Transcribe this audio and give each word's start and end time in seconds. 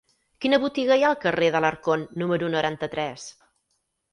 Quina 0.45 0.57
botiga 0.63 0.95
hi 0.99 1.03
ha 1.03 1.11
al 1.13 1.19
carrer 1.25 1.49
d'Alarcón 1.57 2.07
número 2.23 2.51
noranta-tres? 2.57 3.29